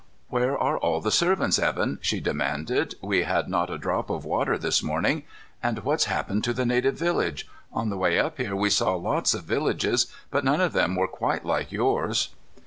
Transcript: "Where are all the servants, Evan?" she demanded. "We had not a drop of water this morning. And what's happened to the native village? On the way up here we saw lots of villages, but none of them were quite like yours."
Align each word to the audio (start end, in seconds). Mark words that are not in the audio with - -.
"Where 0.29 0.57
are 0.57 0.79
all 0.79 0.99
the 0.99 1.11
servants, 1.11 1.59
Evan?" 1.59 1.99
she 2.01 2.19
demanded. 2.19 2.95
"We 3.03 3.21
had 3.21 3.47
not 3.47 3.69
a 3.69 3.77
drop 3.77 4.09
of 4.09 4.25
water 4.25 4.57
this 4.57 4.81
morning. 4.81 5.21
And 5.61 5.83
what's 5.83 6.05
happened 6.05 6.43
to 6.45 6.53
the 6.53 6.65
native 6.65 6.97
village? 6.97 7.47
On 7.71 7.89
the 7.91 7.97
way 7.97 8.17
up 8.17 8.37
here 8.39 8.55
we 8.55 8.71
saw 8.71 8.95
lots 8.95 9.35
of 9.35 9.43
villages, 9.43 10.11
but 10.31 10.43
none 10.43 10.59
of 10.59 10.73
them 10.73 10.95
were 10.95 11.07
quite 11.07 11.45
like 11.45 11.71
yours." 11.71 12.29